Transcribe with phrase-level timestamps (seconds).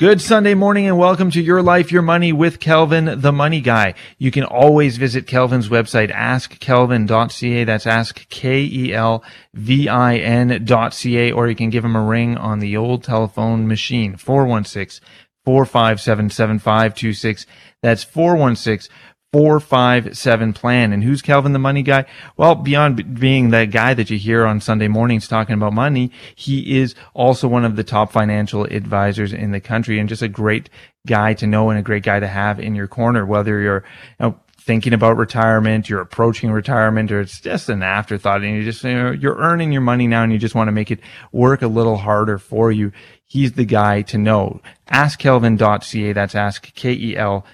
[0.00, 3.94] Good Sunday morning and welcome to Your Life, Your Money with Kelvin, the money guy.
[4.18, 7.62] You can always visit Kelvin's website, askkelvin.ca.
[7.62, 9.22] That's ask K-E-L-V-I-N.ca,
[11.30, 15.06] or you can give him a ring on the old telephone machine, 416
[15.44, 17.46] 457 7526.
[17.80, 18.92] That's 416
[19.34, 20.92] 457 plan.
[20.92, 22.04] And who's Kelvin the money guy?
[22.36, 26.78] Well, beyond being that guy that you hear on Sunday mornings talking about money, he
[26.78, 30.70] is also one of the top financial advisors in the country and just a great
[31.04, 33.82] guy to know and a great guy to have in your corner, whether you're
[34.20, 38.62] you know, thinking about retirement, you're approaching retirement, or it's just an afterthought and you
[38.62, 41.00] just, you know, you're earning your money now and you just want to make it
[41.32, 42.92] work a little harder for you
[43.26, 44.60] he's the guy to know.
[44.88, 46.12] AskKelvin.ca.
[46.12, 47.44] That's ask K-E-L-V-I-N.ca.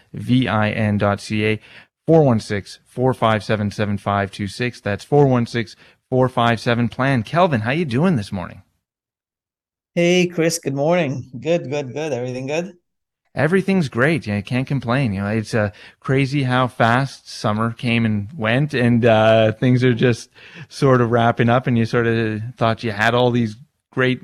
[2.08, 4.82] 416-457-7526.
[4.82, 7.22] That's 416-457 plan.
[7.22, 8.62] Kelvin, how you doing this morning?
[9.94, 10.58] Hey, Chris.
[10.58, 11.30] Good morning.
[11.40, 12.12] Good, good, good.
[12.12, 12.76] Everything good?
[13.34, 14.26] Everything's great.
[14.26, 15.12] Yeah, I can't complain.
[15.12, 19.94] You know, it's uh, crazy how fast summer came and went, and uh, things are
[19.94, 20.30] just
[20.68, 21.68] sort of wrapping up.
[21.68, 23.54] And you sort of thought you had all these
[23.92, 24.20] great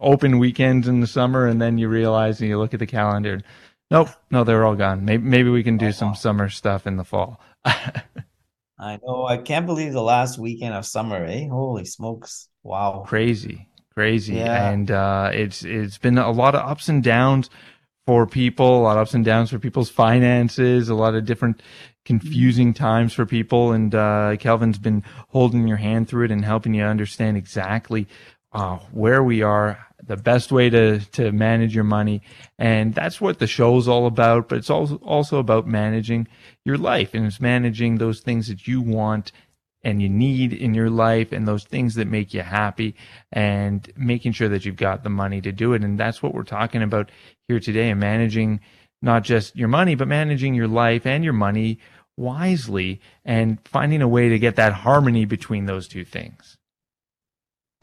[0.00, 3.42] open weekends in the summer, and then you realize and you look at the calendar.
[3.90, 5.04] Nope, no, they're all gone.
[5.04, 7.40] Maybe maybe we can do some summer stuff in the fall.
[7.64, 9.26] I know.
[9.26, 11.48] I can't believe the last weekend of summer, eh?
[11.48, 12.48] Holy smokes!
[12.62, 14.70] Wow, crazy, crazy, yeah.
[14.70, 17.50] and uh, it's it's been a lot of ups and downs
[18.06, 21.62] for people, a lot of ups and downs for people's finances, a lot of different
[22.04, 23.72] confusing times for people.
[23.72, 28.08] And uh, Kelvin's been holding your hand through it and helping you understand exactly
[28.52, 32.22] uh, where we are, the best way to to manage your money,
[32.58, 34.48] and that's what the show's all about.
[34.48, 36.26] But it's also also about managing
[36.64, 39.32] your life, and it's managing those things that you want
[39.82, 42.94] and you need in your life, and those things that make you happy,
[43.32, 45.82] and making sure that you've got the money to do it.
[45.82, 47.10] And that's what we're talking about
[47.48, 48.60] here today, and managing
[49.00, 51.78] not just your money, but managing your life and your money
[52.16, 56.58] wisely, and finding a way to get that harmony between those two things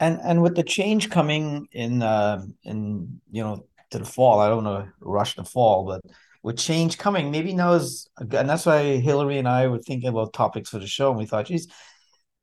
[0.00, 4.48] and and with the change coming in uh, in you know to the fall, I
[4.48, 6.02] don't want to rush the fall, but
[6.42, 10.32] with change coming, maybe now is and that's why Hillary and I were thinking about
[10.32, 11.68] topics for the show, and we thought, geez,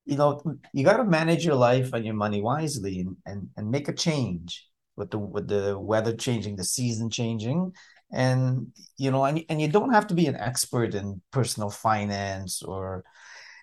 [0.06, 0.42] you know,
[0.74, 3.94] you got to manage your life and your money wisely, and and and make a
[3.94, 7.72] change with the with the weather changing, the season changing,
[8.12, 8.68] and
[8.98, 13.04] you know, and and you don't have to be an expert in personal finance or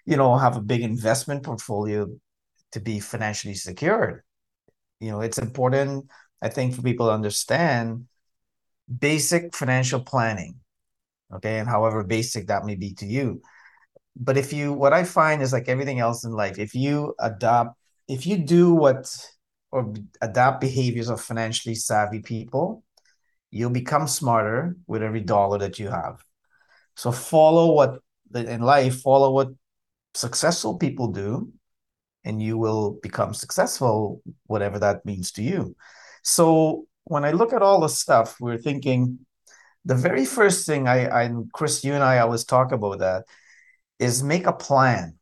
[0.06, 2.06] you know have a big investment portfolio
[2.72, 4.22] to be financially secured.
[5.00, 6.06] You know, it's important,
[6.40, 8.06] I think, for people to understand
[8.98, 10.56] basic financial planning.
[11.34, 11.58] Okay.
[11.58, 13.40] And however basic that may be to you.
[14.14, 17.78] But if you, what I find is like everything else in life, if you adopt,
[18.08, 19.08] if you do what
[19.70, 22.84] or adopt behaviors of financially savvy people,
[23.50, 26.22] you'll become smarter with every dollar that you have.
[26.96, 28.00] So follow what
[28.34, 29.48] in life, follow what
[30.14, 31.50] successful people do
[32.24, 35.76] and you will become successful, whatever that means to you.
[36.22, 39.18] So when I look at all the stuff, we're thinking
[39.84, 43.24] the very first thing I, I Chris, you and I always talk about that
[43.98, 45.18] is make a plan.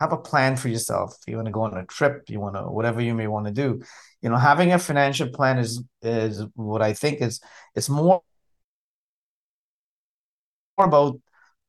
[0.00, 1.16] Have a plan for yourself.
[1.26, 3.52] You want to go on a trip, you want to whatever you may want to
[3.52, 3.82] do.
[4.22, 7.40] You know, having a financial plan is is what I think is
[7.74, 8.22] it's more
[10.76, 11.20] more about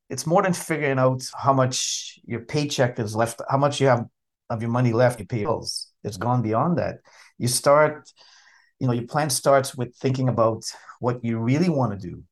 [0.10, 4.06] it's more than figuring out how much your paycheck is left, how much you have
[4.50, 5.92] of your money left, you pay bills.
[6.04, 7.00] It's gone beyond that.
[7.38, 8.10] You start,
[8.80, 10.64] you know, your plan starts with thinking about
[11.00, 12.24] what you really want to do.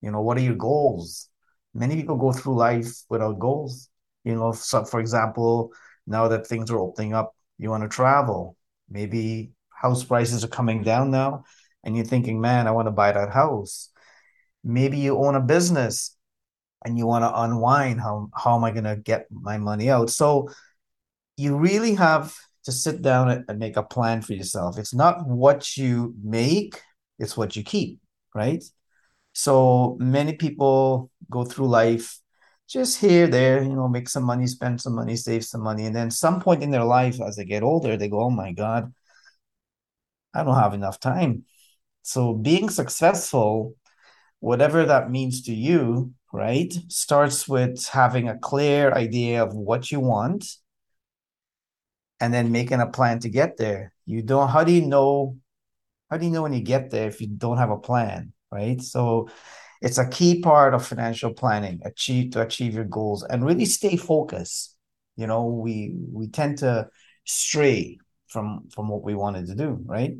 [0.00, 1.28] You know, what are your goals?
[1.72, 3.88] Many people go through life without goals.
[4.24, 5.72] You know, so for example,
[6.06, 8.56] now that things are opening up, you want to travel.
[8.90, 11.44] Maybe house prices are coming down now,
[11.82, 13.90] and you're thinking, man, I want to buy that house.
[14.62, 16.16] Maybe you own a business
[16.84, 18.00] and you want to unwind.
[18.00, 20.10] How, how am I going to get my money out?
[20.10, 20.50] So
[21.36, 22.34] you really have
[22.64, 24.78] to sit down and make a plan for yourself.
[24.78, 26.80] It's not what you make,
[27.18, 28.00] it's what you keep,
[28.34, 28.64] right?
[29.32, 32.18] So many people go through life
[32.68, 35.84] just here, there, you know, make some money, spend some money, save some money.
[35.84, 38.52] And then some point in their life, as they get older, they go, oh my
[38.52, 38.92] God,
[40.34, 41.44] I don't have enough time.
[42.02, 43.76] So being successful,
[44.40, 50.00] whatever that means to you, right, starts with having a clear idea of what you
[50.00, 50.46] want
[52.24, 53.92] and then making a plan to get there.
[54.06, 55.36] You don't, how do you know?
[56.10, 58.80] how do you know when you get there if you don't have a plan, right?
[58.80, 59.28] So
[59.80, 63.96] it's a key part of financial planning, achieve to achieve your goals and really stay
[63.96, 64.76] focused.
[65.16, 66.88] You know, we we tend to
[67.24, 67.98] stray
[68.28, 70.14] from from what we wanted to do, right?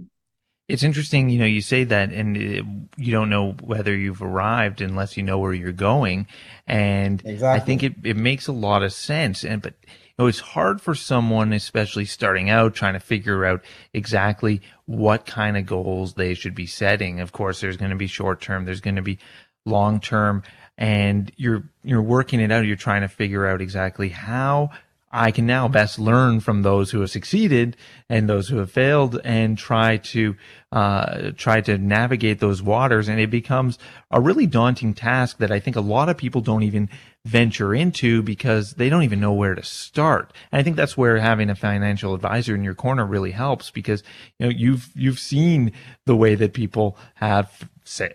[0.67, 2.65] It's interesting, you know, you say that and it,
[2.97, 6.27] you don't know whether you've arrived unless you know where you're going.
[6.67, 7.61] And exactly.
[7.61, 9.45] I think it, it makes a lot of sense.
[9.45, 9.75] And, but,
[10.19, 15.57] know, it's hard for someone, especially starting out, trying to figure out exactly what kind
[15.57, 17.21] of goals they should be setting.
[17.21, 19.19] Of course, there's going to be short term, there's going to be
[19.67, 20.43] long term,
[20.77, 22.67] and you're, you're working it out.
[22.67, 24.71] You're trying to figure out exactly how
[25.17, 27.77] I can now best learn from those who have succeeded
[28.09, 30.35] and those who have failed and try to
[30.73, 33.09] uh, try to navigate those waters.
[33.09, 33.79] And it becomes
[34.11, 36.91] a really daunting task that I think a lot of people don't even
[37.25, 40.33] venture into because they don't even know where to start.
[40.53, 44.03] And I think that's where having a financial advisor in your corner really helps because
[44.39, 45.73] you know you've you've seen
[46.05, 47.69] the way that people have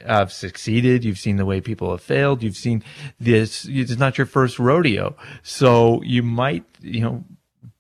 [0.06, 1.04] have succeeded.
[1.04, 2.44] You've seen the way people have failed.
[2.44, 2.84] You've seen
[3.20, 3.66] this.
[3.66, 5.16] It's not your first rodeo.
[5.44, 7.24] So you might, you know,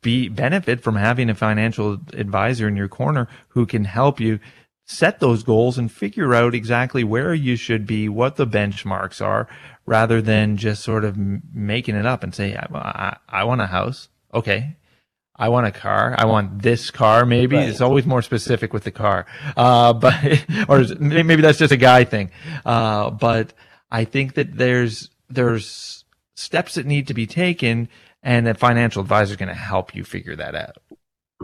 [0.02, 4.40] be benefit from having a financial advisor in your corner who can help you
[4.86, 9.48] set those goals and figure out exactly where you should be, what the benchmarks are,
[9.90, 13.66] rather than just sort of making it up and say, I, I, I want a
[13.66, 14.08] house.
[14.32, 14.78] Okay.
[15.36, 16.14] I want a car.
[16.16, 17.26] I want this car.
[17.26, 17.68] Maybe right.
[17.68, 19.26] it's always more specific with the car.
[19.58, 22.30] Uh, but, or maybe that's just a guy thing.
[22.64, 23.54] Uh, but
[23.90, 26.06] I think that there's, there's
[26.36, 27.90] steps that need to be taken
[28.22, 30.78] and a financial advisor is going to help you figure that out.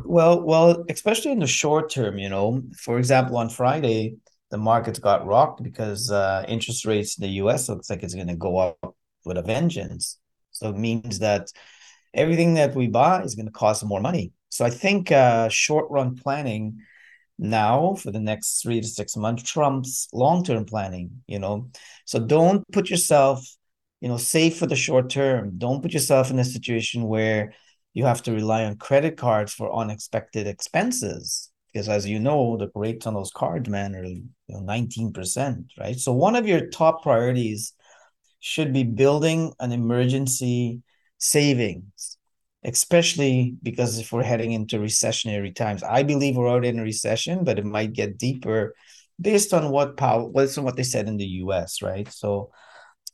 [0.03, 4.17] Well, well, especially in the short term, you know, for example, on Friday,
[4.51, 8.27] the markets got rocked because uh, interest rates in the US looks like it's going
[8.27, 8.95] to go up
[9.25, 10.17] with a vengeance.
[10.51, 11.51] So it means that
[12.13, 14.31] everything that we buy is going to cost more money.
[14.49, 16.79] So I think uh, short run planning
[17.37, 21.23] now for the next three to six months trumps long term planning.
[21.27, 21.69] You know,
[22.05, 23.45] so don't put yourself,
[23.99, 25.57] you know, save for the short term.
[25.57, 27.53] Don't put yourself in a situation where
[27.93, 32.97] you have to rely on credit cards for unexpected expenses because as you know the
[33.05, 37.73] on those cards man are you know 19% right so one of your top priorities
[38.39, 40.79] should be building an emergency
[41.17, 42.19] savings,
[42.63, 45.81] especially because if we're heading into recessionary times.
[45.81, 48.75] I believe we're already in a recession, but it might get deeper
[49.19, 52.07] based on what Powell, based on what they said in the US, right?
[52.11, 52.51] So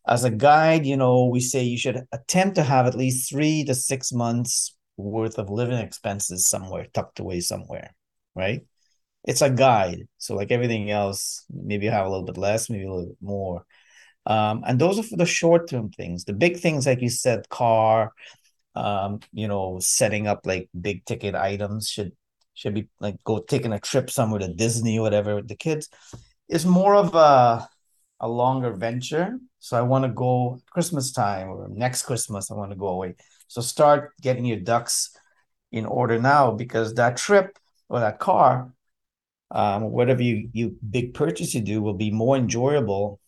[0.05, 3.63] as a guide, you know, we say you should attempt to have at least three
[3.65, 7.95] to six months worth of living expenses somewhere tucked away somewhere,
[8.35, 8.65] right?
[9.25, 10.07] It's a guide.
[10.17, 13.17] So like everything else, maybe you have a little bit less, maybe a little bit
[13.21, 13.65] more.
[14.25, 16.25] Um, and those are for the short term things.
[16.25, 18.13] The big things, like you said, car,
[18.75, 22.13] um, you know, setting up like big ticket items should
[22.53, 25.89] should be like go taking a trip somewhere to Disney or whatever with the kids
[26.49, 27.67] is more of a
[28.19, 29.39] a longer venture.
[29.59, 33.15] So I want to go Christmas time or next Christmas, I want to go away.
[33.47, 35.15] So start getting your ducks
[35.71, 37.57] in order now because that trip
[37.91, 38.73] or that car,
[39.51, 43.19] um, whatever you you big purchase you do will be more enjoyable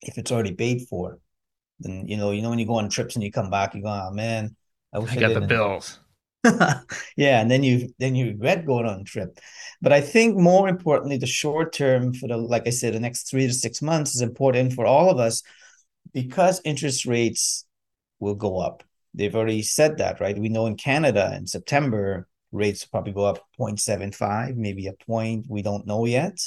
[0.00, 1.18] if it's already paid for.
[1.80, 3.82] Then you know, you know when you go on trips and you come back, you
[3.82, 4.54] go, oh man,
[4.92, 5.98] I wish I, I got the bills.
[7.16, 9.38] yeah, and then you then you regret going on a trip.
[9.82, 13.28] But I think more importantly, the short term for the like I said, the next
[13.28, 15.42] three to six months is important for all of us
[16.14, 17.64] because interest rates
[18.20, 18.84] will go up.
[19.12, 20.38] They've already said that, right?
[20.38, 25.46] We know in Canada in September rates probably go up 0.75, maybe a point.
[25.48, 26.38] We don't know yet.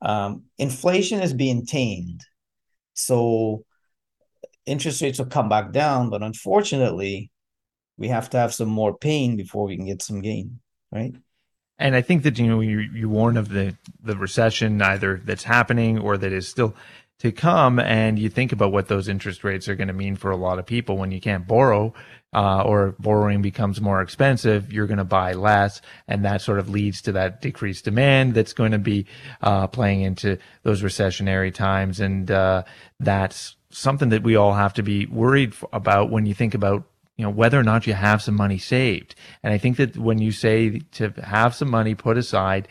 [0.00, 2.20] Um, inflation is being tamed.
[2.94, 3.64] So
[4.66, 7.30] interest rates will come back down, but unfortunately,
[7.96, 10.60] we have to have some more pain before we can get some gain,
[10.92, 11.14] right?
[11.78, 15.42] And I think that you know you you warn of the the recession either that's
[15.42, 16.74] happening or that is still
[17.20, 20.30] to come, and you think about what those interest rates are going to mean for
[20.30, 20.96] a lot of people.
[20.96, 21.94] When you can't borrow
[22.32, 26.68] uh, or borrowing becomes more expensive, you're going to buy less, and that sort of
[26.68, 29.06] leads to that decreased demand that's going to be
[29.42, 32.64] uh, playing into those recessionary times, and uh,
[32.98, 36.84] that's something that we all have to be worried about when you think about
[37.16, 39.14] you know whether or not you have some money saved.
[39.42, 42.68] And i think that when you say to have some money put aside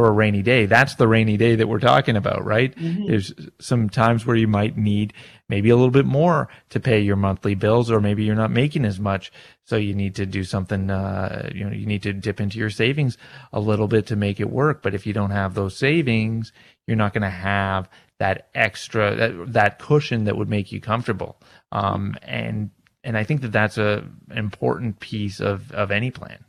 [0.00, 0.64] for a rainy day.
[0.64, 2.74] That's the rainy day that we're talking about, right?
[2.74, 3.06] Mm-hmm.
[3.06, 5.12] There's some times where you might need
[5.46, 8.86] maybe a little bit more to pay your monthly bills, or maybe you're not making
[8.86, 9.30] as much.
[9.64, 12.70] So you need to do something, uh, you know, you need to dip into your
[12.70, 13.18] savings
[13.52, 14.82] a little bit to make it work.
[14.82, 16.50] But if you don't have those savings,
[16.86, 17.90] you're not going to have
[18.20, 21.38] that extra, that, that cushion that would make you comfortable.
[21.72, 22.70] Um, and,
[23.04, 24.02] and I think that that's a
[24.34, 26.42] important piece of, of any plan.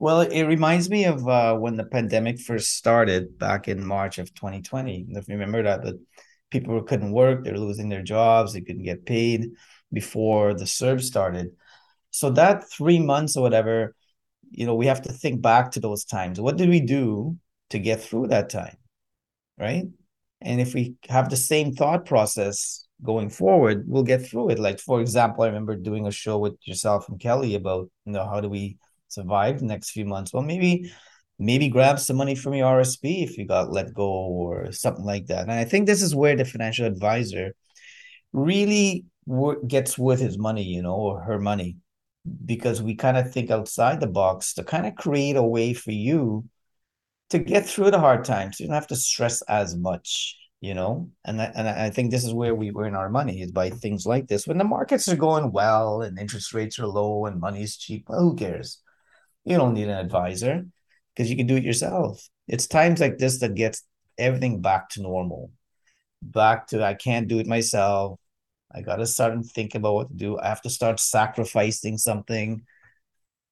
[0.00, 4.32] Well, it reminds me of uh, when the pandemic first started back in March of
[4.32, 5.08] 2020.
[5.10, 6.00] If you remember that, the
[6.50, 9.50] people couldn't work, they're losing their jobs, they couldn't get paid
[9.92, 11.50] before the surge started.
[12.10, 13.94] So that three months or whatever,
[14.50, 16.40] you know, we have to think back to those times.
[16.40, 17.36] What did we do
[17.68, 18.78] to get through that time?
[19.58, 19.84] Right.
[20.40, 24.58] And if we have the same thought process going forward, we'll get through it.
[24.58, 28.24] Like, for example, I remember doing a show with yourself and Kelly about, you know,
[28.24, 28.78] how do we
[29.12, 30.32] survive the next few months?
[30.32, 30.92] Well, maybe
[31.38, 35.26] maybe grab some money from your RSP if you got let go or something like
[35.26, 35.42] that.
[35.42, 37.54] And I think this is where the financial advisor
[38.32, 39.06] really
[39.66, 41.76] gets worth his money, you know, or her money,
[42.44, 45.92] because we kind of think outside the box to kind of create a way for
[45.92, 46.44] you
[47.30, 48.60] to get through the hard times.
[48.60, 51.10] You don't have to stress as much, you know.
[51.24, 54.04] And I, and I think this is where we earn our money is by things
[54.04, 54.46] like this.
[54.46, 58.20] When the markets are going well and interest rates are low and money's cheap, well,
[58.20, 58.82] who cares?
[59.44, 60.66] You don't need an advisor
[61.14, 62.28] because you can do it yourself.
[62.46, 63.82] It's times like this that gets
[64.18, 65.50] everything back to normal.
[66.22, 68.18] Back to I can't do it myself.
[68.72, 70.38] I gotta start and think about what to do.
[70.38, 72.62] I have to start sacrificing something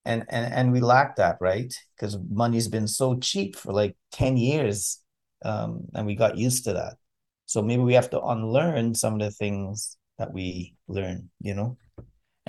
[0.09, 4.37] and and and we lack that right because money's been so cheap for like 10
[4.37, 5.03] years
[5.45, 6.95] um, and we got used to that
[7.47, 11.77] so maybe we have to unlearn some of the things that we learn you know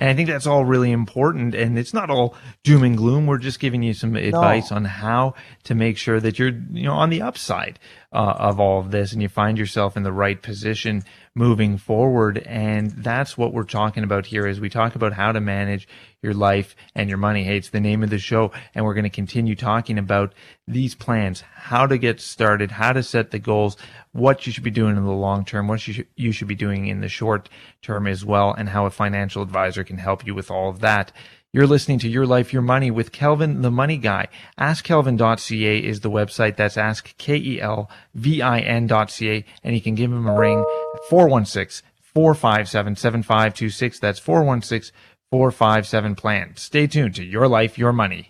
[0.00, 1.54] and I think that's all really important.
[1.54, 3.26] And it's not all doom and gloom.
[3.26, 4.78] We're just giving you some advice no.
[4.78, 7.78] on how to make sure that you're, you know, on the upside
[8.10, 12.38] uh, of all of this and you find yourself in the right position moving forward.
[12.38, 15.86] And that's what we're talking about here as we talk about how to manage
[16.22, 17.44] your life and your money.
[17.44, 18.50] Hey, it's the name of the show.
[18.74, 20.34] And we're going to continue talking about
[20.66, 23.76] these plans, how to get started, how to set the goals,
[24.12, 26.86] what you should be doing in the long term, what you you should be doing
[26.86, 27.48] in the short
[27.80, 31.12] term as well, and how a financial advisor can help you with all of that.
[31.52, 34.28] You're listening to Your Life, Your Money with Kelvin, the money guy.
[34.56, 36.54] AskKelvin.ca is the website.
[36.54, 37.84] That's ask, K-E-L-V-I-N.ca.
[39.64, 40.64] And you can give him a ring
[41.08, 43.98] 416 457 7526.
[43.98, 44.94] That's 416
[45.32, 46.52] 457 plan.
[46.54, 48.29] Stay tuned to Your Life, Your Money.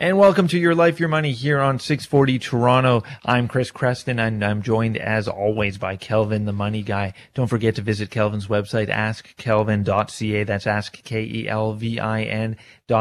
[0.00, 3.02] And welcome to Your Life, Your Money here on 640 Toronto.
[3.22, 7.12] I'm Chris Creston and I'm joined as always by Kelvin, the money guy.
[7.34, 10.44] Don't forget to visit Kelvin's website, askkelvin.ca.
[10.44, 12.56] That's ask K-E-L-V-I-N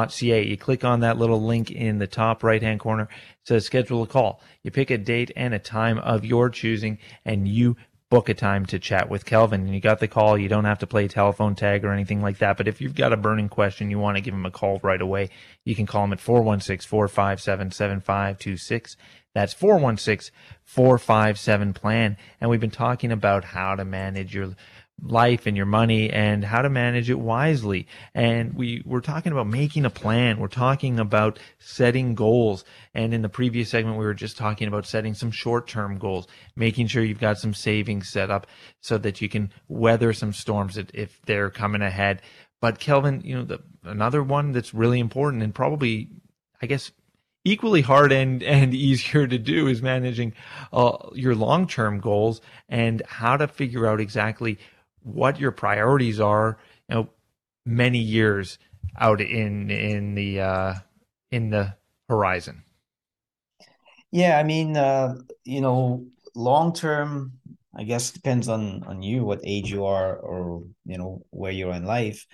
[0.10, 0.46] C-A.
[0.46, 3.03] You click on that little link in the top right hand corner.
[3.03, 4.41] It says schedule a call.
[4.62, 7.77] You pick a date and a time of your choosing and you
[8.10, 9.62] book a time to chat with Kelvin.
[9.62, 10.38] And you got the call.
[10.38, 12.58] You don't have to play telephone tag or anything like that.
[12.58, 15.01] But if you've got a burning question, you want to give him a call right
[15.01, 15.30] away,
[15.63, 18.98] you can call him at 416 457 7526.
[19.36, 22.18] That's 416 457 plan.
[22.42, 24.56] And we've been talking about how to manage your
[25.01, 27.88] life and your money and how to manage it wisely.
[28.13, 30.39] And we were talking about making a plan.
[30.39, 32.65] We're talking about setting goals.
[32.94, 36.27] And in the previous segment, we were just talking about setting some short term goals,
[36.56, 38.48] making sure you've got some savings set up
[38.82, 42.22] so that you can weather some storms if they're coming ahead.
[42.62, 46.10] But Kelvin, you know, the, another one that's really important and probably,
[46.62, 46.91] I guess,
[47.46, 50.34] equally hard and, and easier to do is managing
[50.74, 54.60] uh, your long term goals and how to figure out exactly
[55.13, 56.58] what your priorities are,
[56.89, 57.10] you know,
[57.66, 58.58] many years
[58.98, 60.74] out in in the uh,
[61.32, 61.75] in the
[62.08, 62.63] horizon.
[64.12, 67.34] Yeah, I mean, uh, you know, long term,
[67.75, 71.74] I guess depends on on you, what age you are, or you know where you're
[71.74, 72.25] in life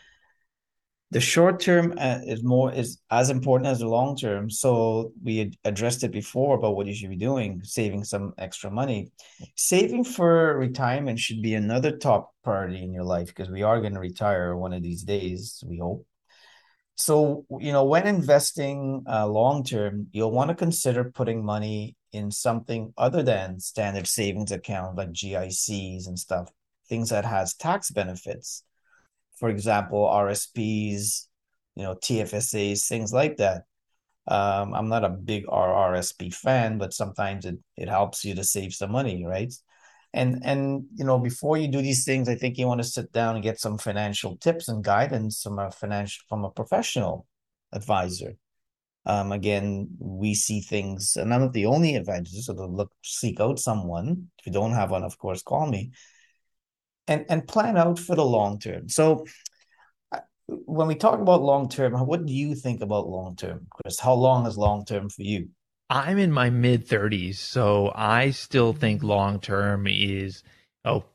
[1.15, 4.49] the short term uh, is more is as important as the long term.
[4.49, 9.13] So we addressed it before about what you should be doing saving some extra money.
[9.55, 13.93] Saving for retirement should be another top priority in your life because we are going
[13.93, 16.05] to retire one of these days we hope.
[16.95, 22.29] So you know when investing uh, long term you'll want to consider putting money in
[22.29, 26.49] something other than standard savings account like gics and stuff
[26.89, 28.65] things that has tax benefits
[29.35, 31.27] for example, RSPs,
[31.75, 33.63] you know, TFSAs, things like that.
[34.27, 38.73] Um, I'm not a big RRSP fan, but sometimes it, it helps you to save
[38.73, 39.53] some money, right?
[40.13, 43.11] And and you know, before you do these things, I think you want to sit
[43.11, 47.27] down and get some financial tips and guidance from a financial from a professional
[47.73, 48.35] advisor.
[49.05, 53.39] Um, again, we see things, and I'm not the only advisor, so to look seek
[53.39, 54.29] out someone.
[54.39, 55.91] If you don't have one, of course, call me
[57.07, 58.89] and and plan out for the long term.
[58.89, 59.25] So
[60.11, 63.99] uh, when we talk about long term, what do you think about long term, Chris?
[63.99, 65.49] How long is long term for you?
[65.89, 70.43] I'm in my mid 30s, so I still think long term is
[70.83, 71.05] oh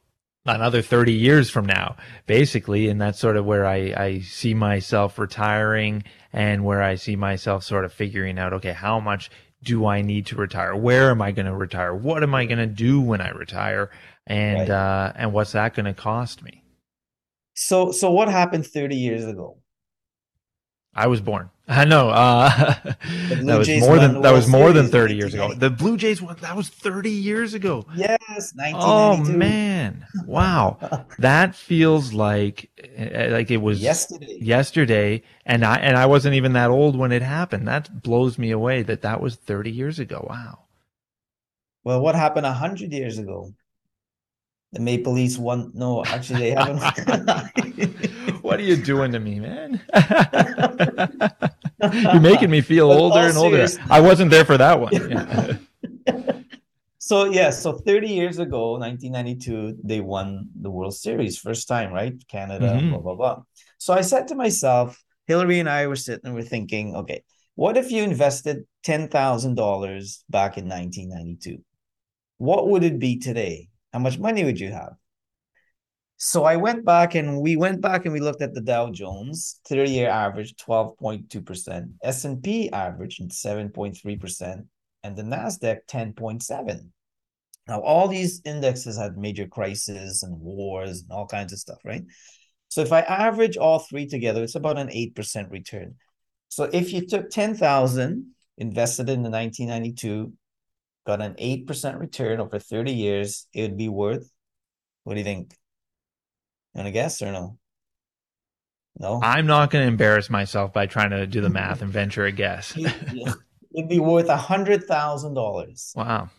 [0.47, 5.19] another 30 years from now, basically, and that's sort of where I I see myself
[5.19, 9.31] retiring and where I see myself sort of figuring out okay, how much
[9.63, 10.75] do I need to retire?
[10.75, 11.95] Where am I going to retire?
[11.95, 13.91] What am I going to do when I retire?
[14.27, 14.71] And right.
[14.71, 16.63] uh, and what's that going to cost me?
[17.55, 19.59] So so what happened 30 years ago?
[20.95, 21.51] I was born.
[21.69, 22.11] I know.
[22.11, 22.49] Uh,
[22.85, 25.55] that was more than that was more than 30 years ago.
[25.55, 27.87] The Blue Jays that was 30 years ago.
[27.95, 30.07] Yes, Oh man.
[30.27, 30.79] Wow.
[31.19, 34.39] that feels like eh, like it was yesterday.
[34.41, 37.69] Yesterday and I and I wasn't even that old when it happened.
[37.69, 40.27] That blows me away that that was 30 years ago.
[40.29, 40.65] Wow.
[41.85, 43.53] Well, what happened 100 years ago?
[44.73, 45.73] The Maple Leafs won.
[45.75, 46.81] No, actually, they haven't.
[48.43, 49.81] what are you doing to me, man?
[51.93, 53.67] You're making me feel but older and older.
[53.89, 54.93] I wasn't there for that one.
[56.07, 56.33] Yeah.
[56.99, 62.15] so yeah, so 30 years ago, 1992, they won the World Series, first time, right?
[62.29, 62.91] Canada, mm-hmm.
[62.91, 63.43] blah blah blah.
[63.79, 67.23] So I said to myself, Hillary and I were sitting and we're thinking, okay,
[67.55, 71.63] what if you invested ten thousand dollars back in 1992?
[72.39, 73.70] What would it be today?
[73.93, 74.95] How much money would you have?
[76.17, 79.59] So I went back and we went back and we looked at the Dow Jones
[79.71, 84.67] 30-year average 12.2%, S&P average 7.3%,
[85.03, 86.89] and the Nasdaq 10.7.
[87.67, 92.05] Now all these indexes had major crises and wars and all kinds of stuff, right?
[92.69, 95.95] So if I average all three together, it's about an 8% return.
[96.49, 98.27] So if you took 10,000
[98.59, 100.33] invested in the 1992
[101.11, 104.31] got an 8% return over 30 years, it would be worth,
[105.05, 105.53] what do you think?
[106.75, 107.59] You want to guess or no?
[108.99, 109.21] No?
[109.23, 112.33] I'm not going to embarrass myself by trying to do the math and venture a
[112.33, 112.77] guess.
[113.75, 115.97] It'd be worth a $100,000.
[115.97, 116.31] Wow.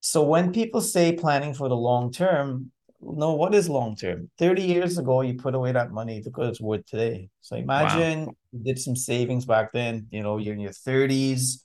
[0.00, 4.30] So when people say planning for the long term, no, what is long term?
[4.38, 7.28] 30 years ago, you put away that money, look what it's worth today.
[7.40, 8.34] So imagine wow.
[8.52, 11.62] you did some savings back then, you know, you're in your 30s,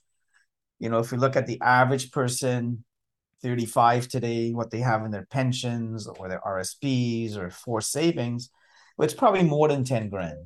[0.82, 2.84] you know, if we look at the average person,
[3.40, 8.50] 35 today, what they have in their pensions or their RSPs or forced savings,
[8.96, 10.38] well, it's probably more than 10 grand.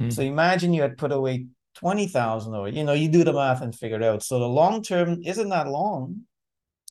[0.00, 0.10] Mm.
[0.10, 3.74] So imagine you had put away 20,000 or, you know, you do the math and
[3.74, 4.22] figure it out.
[4.22, 6.22] So the long term isn't that long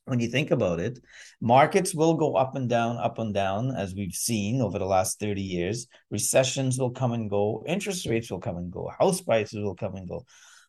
[0.06, 1.00] when you think about it.
[1.42, 5.20] Markets will go up and down, up and down, as we've seen over the last
[5.20, 5.88] 30 years.
[6.12, 9.96] Recessions will come and go, interest rates will come and go, house prices will come
[9.96, 10.24] and go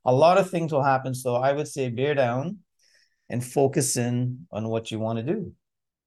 [0.09, 1.15] a lot of things will happen.
[1.15, 2.59] So I would say bear down
[3.29, 5.53] and focus in on what you want to do.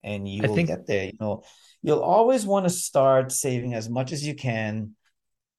[0.04, 0.70] And you I will think...
[0.70, 1.06] get there.
[1.06, 1.44] You know,
[1.84, 4.96] you'll always want to start saving as much as you can,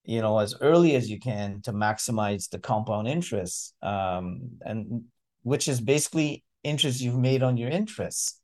[0.05, 3.75] you know, as early as you can to maximize the compound interest.
[3.81, 5.05] Um, and
[5.45, 8.41] which is basically interest you've made on your interest.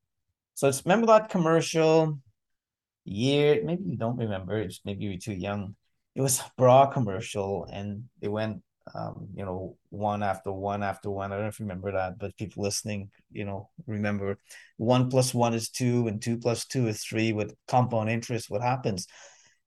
[0.54, 2.20] So it's remember that commercial
[3.04, 5.74] year, maybe you don't remember, it's maybe you're too young.
[6.14, 8.62] It was a bra commercial and they went
[8.94, 11.32] um, you know, one after one after one.
[11.32, 14.38] I don't know if you remember that, but people listening, you know, remember
[14.76, 18.50] one plus one is two and two plus two is three with compound interest.
[18.50, 19.06] What happens?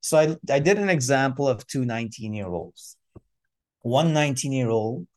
[0.01, 2.97] So I, I did an example of two 19 year olds.
[3.81, 5.07] One 19 year old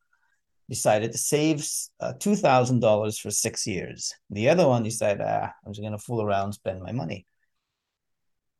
[0.69, 1.67] decided to save
[2.01, 4.15] uh, $2,000 for six years.
[4.31, 7.27] The other one decided, ah, I'm just going to fool around, spend my money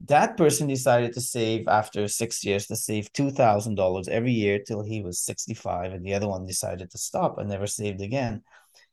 [0.07, 5.03] that person decided to save after six years to save $2,000 every year till he
[5.03, 5.93] was 65.
[5.93, 8.43] And the other one decided to stop and never saved again.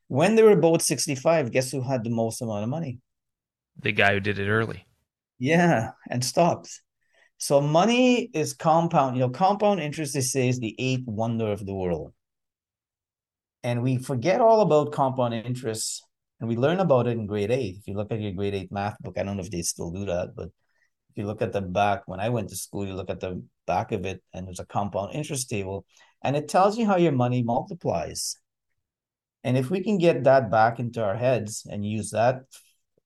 [0.08, 3.00] When they were both 65, guess who had the most amount of money?
[3.82, 4.86] The guy who did it early.
[5.40, 6.82] Yeah, and stopped.
[7.38, 9.16] So money is compound.
[9.16, 12.14] You know, compound interest, they say, is the eighth wonder of the world.
[13.64, 16.04] And we forget all about compound interest
[16.40, 17.78] and we learn about it in grade eight.
[17.80, 19.92] If you look at your grade eight math book, I don't know if they still
[19.92, 20.50] do that, but
[21.12, 23.44] if you look at the back, when I went to school, you look at the
[23.68, 25.86] back of it, and there's a compound interest table,
[26.24, 28.38] and it tells you how your money multiplies.
[29.44, 32.44] And if we can get that back into our heads and use that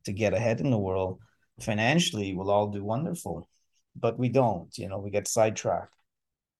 [0.06, 1.20] to get ahead in the world
[1.60, 3.50] financially, we'll all do wonderful.
[3.96, 5.96] But we don't, you know, we get sidetracked.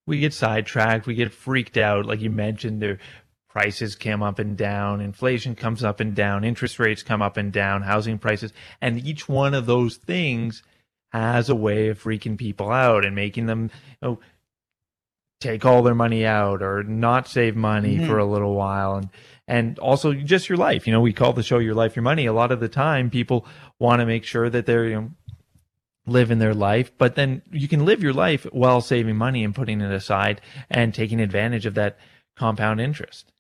[0.08, 1.06] We get sidetracked.
[1.06, 2.06] We get freaked out.
[2.06, 3.00] Like you mentioned, their
[3.50, 7.54] prices come up and down, inflation comes up and down, interest rates come up and
[7.54, 8.52] down, housing prices.
[8.82, 10.62] And each one of those things
[11.16, 13.70] as a way of freaking people out and making them
[14.02, 14.20] you know,
[15.40, 18.08] take all their money out or not save money mm-hmm.
[18.08, 19.10] for a little while and
[19.48, 22.26] and also just your life you know we call the show your life your money
[22.26, 23.46] a lot of the time people
[23.80, 25.12] want to make sure that they're you know
[26.08, 29.82] living their life, but then you can live your life while saving money and putting
[29.82, 31.98] it aside and taking advantage of that
[32.36, 33.32] compound interest.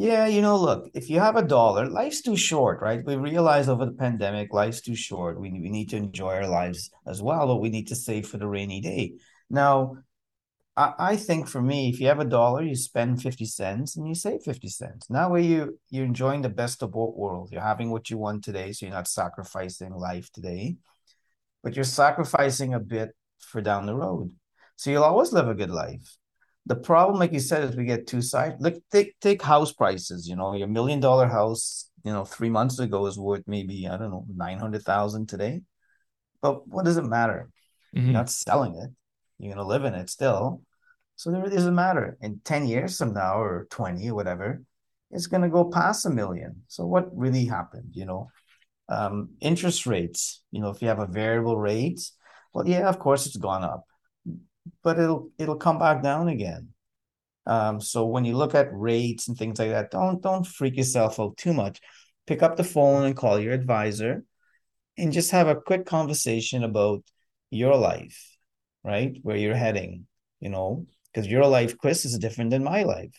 [0.00, 3.04] Yeah, you know, look, if you have a dollar, life's too short, right?
[3.04, 5.38] We realize over the pandemic, life's too short.
[5.38, 8.38] We, we need to enjoy our lives as well, but we need to save for
[8.38, 9.16] the rainy day.
[9.50, 9.98] Now,
[10.74, 14.08] I, I think for me, if you have a dollar, you spend 50 cents and
[14.08, 15.10] you save 50 cents.
[15.10, 17.52] Now where you you're enjoying the best of both worlds.
[17.52, 20.76] You're having what you want today, so you're not sacrificing life today,
[21.62, 24.32] but you're sacrificing a bit for down the road.
[24.76, 26.16] So you'll always live a good life
[26.70, 28.54] the problem, like you said, is we get two sides.
[28.60, 30.28] Look, take take house prices.
[30.28, 33.96] You know, your million dollar house, you know, three months ago is worth maybe I
[33.96, 35.62] don't know nine hundred thousand today.
[36.40, 37.50] But what does it matter?
[37.92, 38.06] Mm-hmm.
[38.06, 38.88] You're not selling it.
[39.40, 40.62] You're gonna live in it still.
[41.16, 42.16] So it really doesn't matter.
[42.20, 44.62] In 10 years from now or 20 or whatever,
[45.10, 46.62] it's gonna go past a million.
[46.68, 48.30] So what really happened, you know?
[48.88, 52.00] Um, interest rates, you know, if you have a variable rate,
[52.54, 53.89] well, yeah, of course it's gone up
[54.82, 56.68] but it'll it'll come back down again.
[57.46, 61.18] Um, so when you look at rates and things like that, don't don't freak yourself
[61.18, 61.80] out too much.
[62.26, 64.24] Pick up the phone and call your advisor,
[64.96, 67.02] and just have a quick conversation about
[67.50, 68.36] your life,
[68.84, 69.16] right?
[69.22, 70.06] Where you're heading,
[70.40, 73.14] you know, because your life, Chris, is different than my life.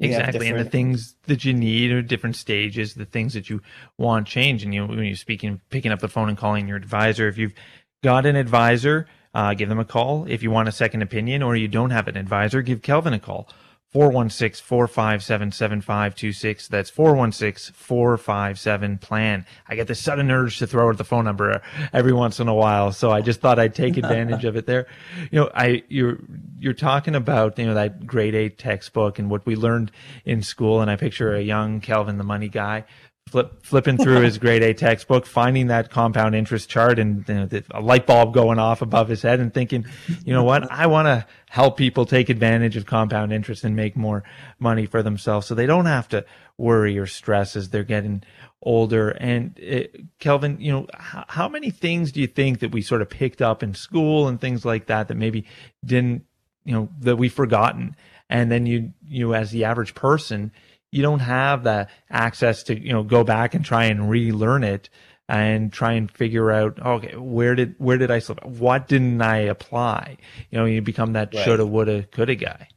[0.00, 3.60] exactly, and the things that you need are different stages, the things that you
[3.98, 4.64] want change.
[4.64, 7.38] And you know, when you're speaking, picking up the phone and calling your advisor, if
[7.38, 7.54] you've
[8.02, 10.26] got an advisor uh, give them a call.
[10.28, 13.18] If you want a second opinion or you don't have an advisor, give Kelvin a
[13.18, 13.48] call.
[13.92, 16.68] 416 457 7526.
[16.68, 19.44] That's 416 457 plan.
[19.68, 21.60] I get the sudden urge to throw out the phone number
[21.92, 22.92] every once in a while.
[22.92, 24.86] So I just thought I'd take advantage of it there.
[25.30, 26.20] You know, I, you're,
[26.58, 29.92] you're talking about, you know, that grade eight textbook and what we learned
[30.24, 30.80] in school.
[30.80, 32.84] And I picture a young Kelvin, the money guy,
[33.28, 37.48] flip, flipping through his grade A textbook, finding that compound interest chart and you know,
[37.70, 39.86] a light bulb going off above his head and thinking,
[40.24, 40.70] you know what?
[40.70, 44.22] I want to help people take advantage of compound interest and make more
[44.58, 46.24] money for themselves so they don't have to
[46.58, 48.22] worry or stress as they're getting
[48.62, 49.10] older.
[49.10, 52.82] And it, uh, Kelvin, you know, how, how many things do you think that we
[52.82, 55.46] sort of picked up in school and things like that that maybe
[55.84, 56.24] didn't,
[56.64, 57.96] you know, that we've forgotten?
[58.30, 60.52] And then you, you as the average person,
[60.92, 64.88] you don't have the access to you know go back and try and relearn it
[65.28, 69.38] and try and figure out okay where did where did I slip what didn't I
[69.38, 70.18] apply
[70.50, 71.44] you know you become that right.
[71.44, 72.68] shoulda woulda coulda guy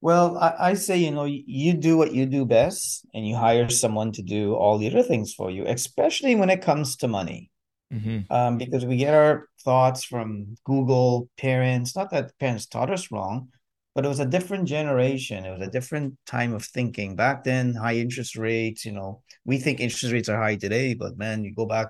[0.00, 3.70] well I, I, say you know you do what you do best and you hire
[3.70, 7.50] someone to do all the other things for you especially when it comes to money
[7.92, 8.32] mm-hmm.
[8.32, 13.48] um, because we get our thoughts from google parents not that parents taught us wrong
[13.94, 15.44] but it was a different generation.
[15.44, 17.16] It was a different time of thinking.
[17.16, 21.18] Back then, high interest rates, you know, we think interest rates are high today, but
[21.18, 21.88] man, you go back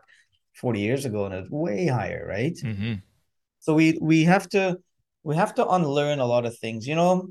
[0.55, 2.55] 40 years ago and it was way higher, right?
[2.55, 2.95] Mm-hmm.
[3.61, 4.79] So we we have to
[5.23, 6.87] we have to unlearn a lot of things.
[6.87, 7.29] You know,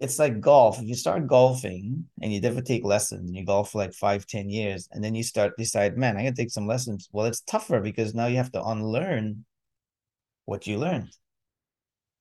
[0.00, 0.80] it's like golf.
[0.80, 4.26] If you start golfing and you never take lessons and you golf for like five,
[4.26, 7.08] ten years, and then you start decide, man, I gotta take some lessons.
[7.12, 9.44] Well, it's tougher because now you have to unlearn
[10.46, 11.10] what you learned.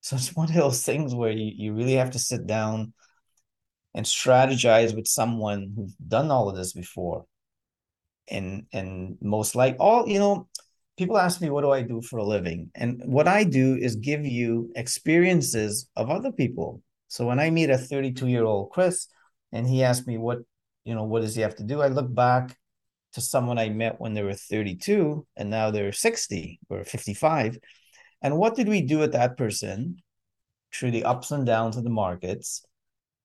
[0.04, 2.94] So it's one of those things where you, you really have to sit down
[3.96, 7.26] and strategize with someone who's done all of this before.
[8.30, 10.48] And and most like all, you know,
[10.98, 12.72] people ask me what do I do for a living?
[12.76, 16.82] And what I do is give you experiences of other people.
[17.10, 19.08] So when I meet a 32-year-old Chris
[19.52, 20.40] and he asked me what,
[20.86, 21.82] you know, what does he have to do?
[21.82, 22.58] I look back
[23.14, 27.60] to someone I met when they were 32 and now they're 60 or 55
[28.24, 29.98] and what did we do with that person
[30.74, 32.66] through the ups and downs of the markets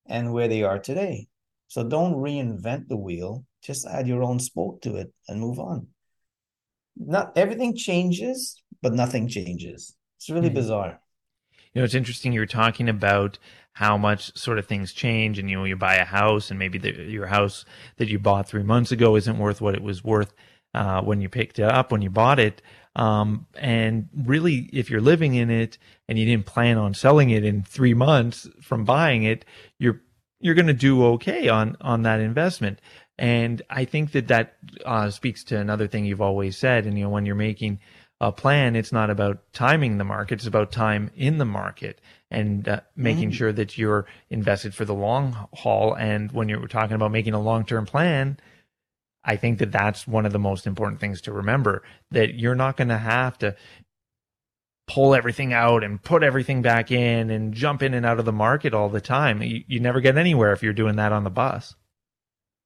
[0.06, 1.28] and where they are today?
[1.68, 5.86] So don't reinvent the wheel, just add your own spoke to it and move on.
[6.96, 9.94] Not everything changes, but nothing changes.
[10.16, 10.56] It's really mm-hmm.
[10.56, 11.00] bizarre.
[11.72, 12.32] You know, it's interesting.
[12.32, 13.38] You're talking about
[13.74, 16.78] how much sort of things change, and you know, you buy a house, and maybe
[16.78, 17.64] the, your house
[17.98, 20.34] that you bought three months ago isn't worth what it was worth
[20.74, 22.62] uh, when you picked it up when you bought it.
[22.98, 27.44] Um, and really, if you're living in it and you didn't plan on selling it
[27.44, 29.44] in three months from buying it,
[29.78, 30.02] you're
[30.40, 32.80] you're going to do okay on on that investment.
[33.16, 36.86] And I think that that uh, speaks to another thing you've always said.
[36.86, 37.78] And you know, when you're making
[38.20, 42.00] a plan, it's not about timing the market; it's about time in the market
[42.32, 43.36] and uh, making mm-hmm.
[43.36, 45.94] sure that you're invested for the long haul.
[45.94, 48.40] And when you're talking about making a long term plan,
[49.28, 52.78] I think that that's one of the most important things to remember that you're not
[52.78, 53.54] going to have to
[54.86, 58.32] pull everything out and put everything back in and jump in and out of the
[58.32, 59.42] market all the time.
[59.42, 61.74] You, you never get anywhere if you're doing that on the bus.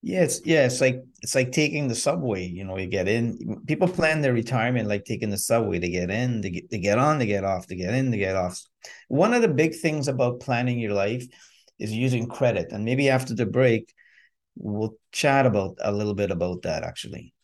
[0.03, 2.47] Yeah, it's yeah, it's like it's like taking the subway.
[2.47, 3.63] You know, you get in.
[3.67, 5.81] People plan their retirement like taking the subway.
[5.81, 8.19] They get in, they get they get on, they get off, they get in, they
[8.19, 8.61] get off.
[9.09, 11.25] One of the big things about planning your life
[11.81, 13.93] is using credit, and maybe after the break,
[14.57, 17.35] we'll chat about a little bit about that actually.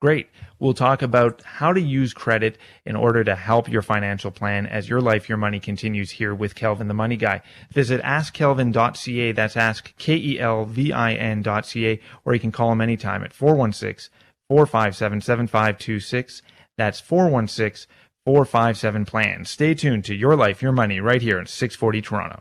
[0.00, 0.28] Great.
[0.58, 4.88] We'll talk about how to use credit in order to help your financial plan as
[4.88, 7.42] your life, your money continues here with Kelvin, the money guy.
[7.70, 9.32] Visit askkelvin.ca.
[9.32, 14.10] That's ask K-E-L-V-I-N.ca, or you can call him anytime at 416
[14.48, 16.40] 457 7526.
[16.78, 17.94] That's 416
[18.24, 19.44] 457 plan.
[19.44, 22.40] Stay tuned to your life, your money right here at 640 Toronto.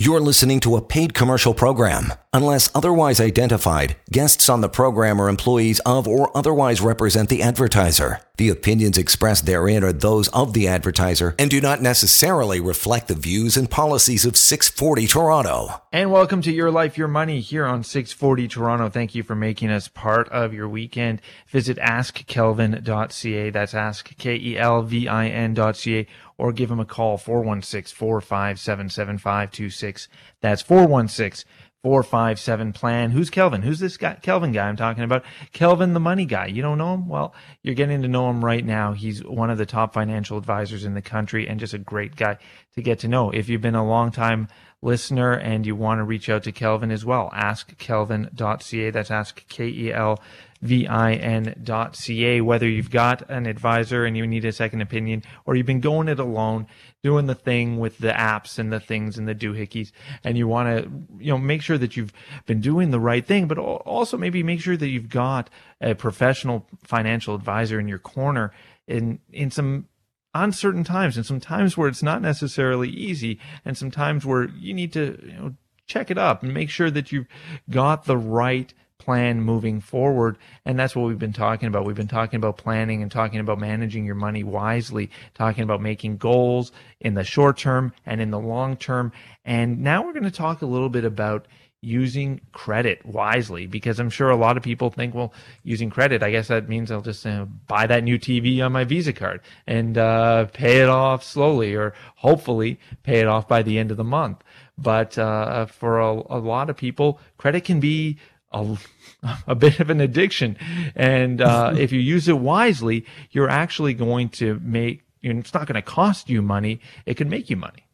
[0.00, 2.12] You're listening to a paid commercial program.
[2.30, 8.20] Unless otherwise identified, guests on the program are employees of or otherwise represent the advertiser.
[8.36, 13.14] The opinions expressed therein are those of the advertiser and do not necessarily reflect the
[13.14, 15.82] views and policies of 640 Toronto.
[15.90, 18.90] And welcome to Your Life, Your Money here on 640 Toronto.
[18.90, 21.22] Thank you for making us part of your weekend.
[21.48, 23.50] Visit askkelvin.ca.
[23.50, 30.08] That's ask K-E-L-V-I-N.ca or give him a call 416-457-7526.
[30.40, 31.50] That's 416
[31.82, 33.10] 457 plan.
[33.10, 33.62] Who's Kelvin?
[33.62, 34.14] Who's this guy?
[34.20, 35.24] Kelvin guy I'm talking about.
[35.52, 36.46] Kelvin, the money guy.
[36.46, 37.08] You don't know him?
[37.08, 38.92] Well, you're getting to know him right now.
[38.92, 42.38] He's one of the top financial advisors in the country and just a great guy
[42.74, 43.30] to get to know.
[43.30, 44.48] If you've been a long time
[44.82, 48.90] listener and you want to reach out to Kelvin as well, askkelvin.ca.
[48.90, 50.20] That's ask K-E-L
[50.60, 55.80] vin.ca, whether you've got an advisor and you need a second opinion, or you've been
[55.80, 56.66] going it alone,
[57.02, 59.92] doing the thing with the apps and the things and the doohickeys,
[60.24, 62.12] and you want to, you know, make sure that you've
[62.46, 65.48] been doing the right thing, but also maybe make sure that you've got
[65.80, 68.52] a professional financial advisor in your corner
[68.86, 69.86] in, in some
[70.34, 74.74] uncertain times and some times where it's not necessarily easy and some times where you
[74.74, 75.54] need to, you know,
[75.86, 77.26] check it up and make sure that you've
[77.70, 80.36] got the right plan moving forward.
[80.64, 81.86] And that's what we've been talking about.
[81.86, 86.18] We've been talking about planning and talking about managing your money wisely, talking about making
[86.18, 89.12] goals in the short term and in the long term.
[89.44, 91.46] And now we're going to talk a little bit about
[91.80, 95.32] using credit wisely because I'm sure a lot of people think, well,
[95.62, 98.84] using credit, I guess that means I'll just uh, buy that new TV on my
[98.84, 103.78] Visa card and uh, pay it off slowly or hopefully pay it off by the
[103.78, 104.42] end of the month.
[104.76, 108.18] But uh, for a, a lot of people, credit can be
[108.52, 108.76] a,
[109.46, 110.56] a bit of an addiction.
[110.94, 115.74] And uh, if you use it wisely, you're actually going to make, it's not going
[115.74, 116.80] to cost you money.
[117.06, 117.84] It can make you money.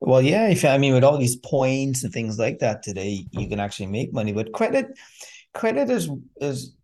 [0.00, 3.48] Well, yeah, if I mean with all these points and things like that today, you
[3.48, 4.32] can actually make money.
[4.32, 4.88] But credit,
[5.54, 6.76] credit is is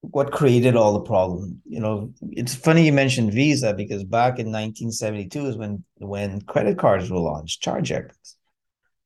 [0.00, 1.60] what created all the problem.
[1.66, 6.78] You know, it's funny you mentioned Visa because back in 1972 is when when credit
[6.78, 8.36] cards were launched, charge accounts,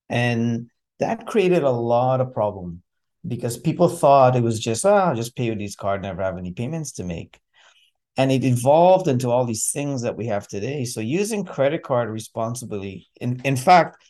[0.09, 2.83] and that created a lot of problem
[3.27, 6.39] because people thought it was just, ah, I'll just pay with these card, never have
[6.39, 7.39] any payments to make.
[8.17, 10.85] And it evolved into all these things that we have today.
[10.85, 14.03] So using credit card responsibly, in, in fact,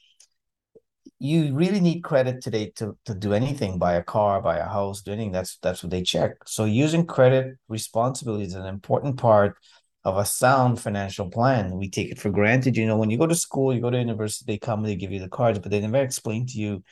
[1.18, 5.02] you really need credit today to, to do anything, buy a car, buy a house,
[5.02, 5.32] do anything.
[5.32, 6.32] That's that's what they check.
[6.46, 9.56] So using credit responsibly is an important part
[10.04, 11.76] of a sound financial plan.
[11.76, 12.74] We take it for granted.
[12.76, 15.12] You know, when you go to school, you go to university, they come, they give
[15.12, 16.82] you the cards, but they never explain to you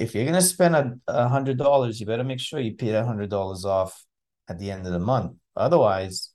[0.00, 3.28] if you're gonna spend a, hundred dollars, you better make sure you pay that hundred
[3.30, 4.02] dollars off
[4.48, 5.36] at the end of the month.
[5.56, 6.30] Otherwise,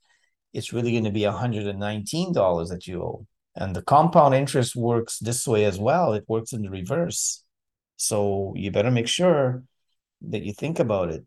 [0.52, 3.26] it's really going to be hundred and nineteen dollars that you owe.
[3.56, 6.12] And the compound interest works this way as well.
[6.12, 7.42] It works in the reverse.
[7.96, 9.64] So you better make sure
[10.28, 11.24] that you think about it.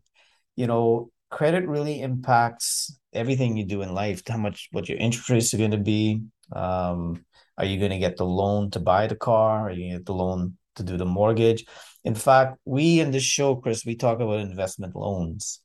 [0.56, 4.22] You know, credit really impacts everything you do in life.
[4.26, 6.22] How much what your interest rates are going to be.
[6.52, 7.24] Um,
[7.58, 9.68] are you going to get the loan to buy the car?
[9.68, 11.66] Are you going to get the loan to do the mortgage?
[12.04, 15.62] In fact, we in this show, Chris, we talk about investment loans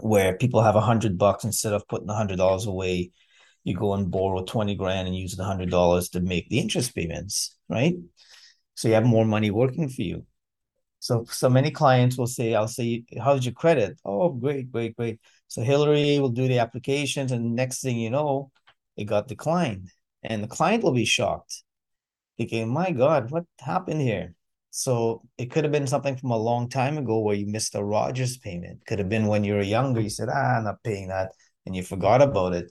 [0.00, 3.10] where people have a hundred bucks instead of putting a hundred dollars away,
[3.64, 6.94] you go and borrow 20 grand and use the hundred dollars to make the interest
[6.94, 7.94] payments, right?
[8.74, 10.24] So you have more money working for you.
[11.00, 13.98] So so many clients will say, I'll say, how's your credit?
[14.04, 15.20] Oh, great, great, great.
[15.46, 18.50] So Hillary will do the applications, and next thing you know,
[18.96, 19.90] it got declined.
[20.22, 21.62] And the client will be shocked.
[22.36, 24.34] Thinking, my God, what happened here?
[24.78, 27.82] So it could have been something from a long time ago where you missed a
[27.82, 28.86] Rogers payment.
[28.86, 31.32] Could have been when you were younger, you said, ah, I'm not paying that,
[31.66, 32.70] and you forgot about it.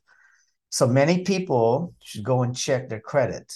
[0.70, 3.54] So many people should go and check their credit.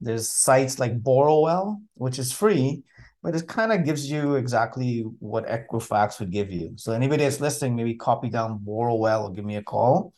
[0.00, 2.84] There's sites like Borrowell, which is free,
[3.24, 6.74] but it kind of gives you exactly what Equifax would give you.
[6.76, 10.14] So anybody that's listening, maybe copy down Borrowell or give me a call,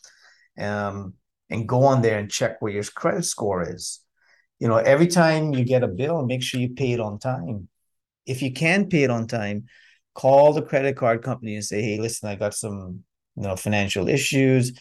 [0.58, 1.14] um,
[1.48, 4.00] and go on there and check where your credit score is
[4.60, 7.68] you know, every time you get a bill, make sure you pay it on time.
[8.26, 9.66] if you can pay it on time,
[10.14, 13.04] call the credit card company and say, "Hey, listen, I got some
[13.36, 14.72] you know financial issues.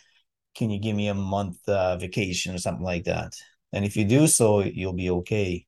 [0.55, 3.33] Can you give me a month uh, vacation or something like that?"
[3.73, 5.65] And if you do so, you'll be okay.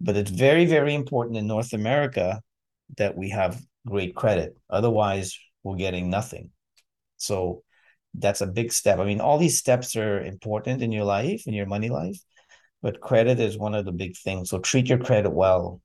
[0.00, 2.42] But it's very, very important in North America
[2.98, 4.56] that we have great credit.
[4.70, 6.50] Otherwise, we're getting nothing.
[7.16, 7.62] So
[8.14, 8.98] that's a big step.
[8.98, 12.18] I mean, all these steps are important in your life, in your money life,
[12.84, 14.50] but credit is one of the big things.
[14.50, 15.80] So treat your credit well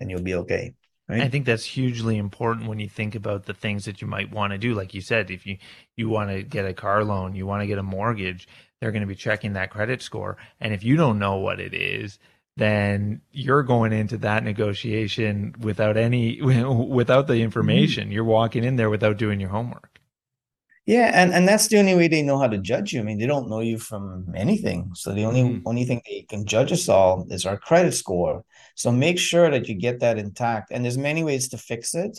[0.00, 0.72] and you'll be okay.
[1.06, 1.20] Right?
[1.20, 4.52] I think that's hugely important when you think about the things that you might want
[4.52, 4.72] to do.
[4.72, 5.58] Like you said, if you,
[5.94, 8.48] you want to get a car loan, you want to get a mortgage,
[8.80, 10.38] they're going to be checking that credit score.
[10.58, 12.18] And if you don't know what it is,
[12.56, 18.04] then you're going into that negotiation without any without the information.
[18.04, 18.12] Mm-hmm.
[18.12, 19.91] You're walking in there without doing your homework.
[20.84, 23.00] Yeah, and and that's the only way they know how to judge you.
[23.00, 24.90] I mean, they don't know you from anything.
[24.94, 25.68] So the only mm-hmm.
[25.68, 28.44] only thing they can judge us all is our credit score.
[28.74, 30.72] So make sure that you get that intact.
[30.72, 32.18] And there's many ways to fix it.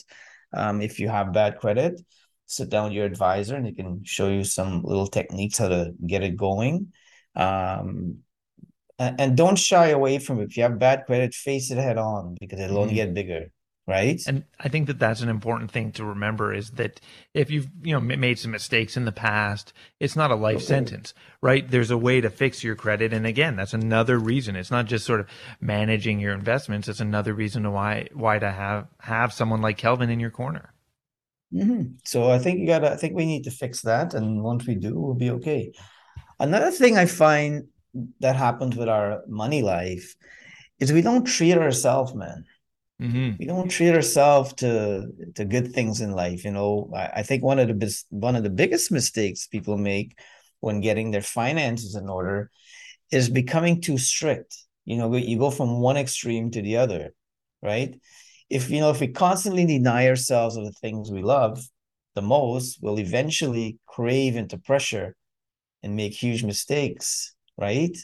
[0.54, 2.00] Um, if you have bad credit,
[2.46, 5.94] sit down with your advisor and they can show you some little techniques how to
[6.06, 6.94] get it going.
[7.36, 8.20] Um,
[8.98, 10.46] and, and don't shy away from it.
[10.46, 12.82] If you have bad credit, face it head on because it'll mm-hmm.
[12.84, 13.52] only get bigger
[13.88, 14.22] right?
[14.28, 17.02] And i think that that's an important thing to remember is that
[17.34, 20.66] if you've you know made some mistakes in the past it's not a life okay.
[20.66, 21.70] sentence right?
[21.70, 23.12] There's a way to fix your credit.
[23.12, 24.56] And again that's another reason.
[24.56, 25.28] It's not just sort of
[25.60, 26.88] managing your investments.
[26.88, 30.74] It's another reason why why to have have someone like kelvin in your corner.
[31.54, 31.98] Mm-hmm.
[32.04, 34.16] so i think you gotta i think we need to fix that.
[34.16, 35.74] And once we do we'll be okay.
[36.40, 37.68] Another thing i find
[38.22, 40.16] that happens with our money life
[40.80, 42.46] is we don't treat ourselves man
[43.02, 43.32] Mm-hmm.
[43.40, 46.46] We don't treat ourselves to to good things in life.
[46.46, 50.18] You know, I, I think one of the one of the biggest mistakes people make
[50.60, 52.50] when getting their finances in order
[53.12, 54.56] is becoming too strict.
[54.86, 57.14] You know, you go from one extreme to the other,
[57.62, 58.00] right?
[58.50, 61.66] If you know, if we constantly deny ourselves of the things we love
[62.16, 65.16] the most, we'll eventually crave into pressure
[65.82, 67.98] and make huge mistakes, right?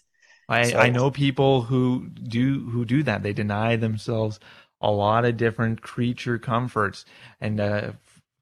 [0.50, 3.22] I, so, I know people who do who do that.
[3.22, 4.40] They deny themselves
[4.82, 7.06] a lot of different creature comforts.
[7.42, 7.98] And a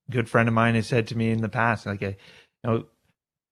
[0.09, 2.15] good friend of mine has said to me in the past, like, you
[2.63, 2.85] know,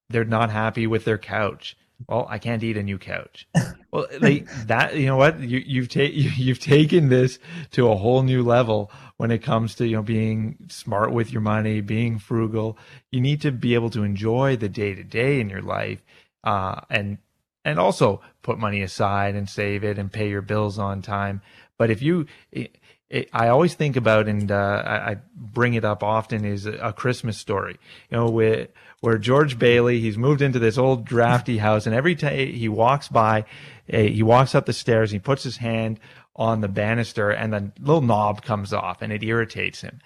[0.08, 1.76] they're not happy with their couch.
[2.08, 3.48] Well, I can't eat a new couch.
[3.90, 5.40] well, like that, you know what?
[5.40, 7.38] You, you've taken you've taken this
[7.72, 11.40] to a whole new level when it comes to you know being smart with your
[11.40, 12.76] money, being frugal.
[13.10, 16.04] You need to be able to enjoy the day to day in your life,
[16.44, 17.16] uh, and
[17.64, 21.40] and also put money aside and save it and pay your bills on time.
[21.78, 22.76] But if you, it,
[23.08, 26.92] it, I always think about, and uh, I, I, bring it up often, is a,
[26.92, 27.78] Christmas story.
[28.10, 28.68] You know, where,
[29.00, 33.08] where George Bailey, he's moved into this old drafty house, and every time he walks
[33.08, 33.44] by,
[33.92, 36.00] uh, he walks up the stairs, he puts his hand
[36.34, 40.00] on the banister, and the little knob comes off, and it irritates him.